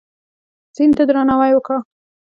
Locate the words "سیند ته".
0.75-1.03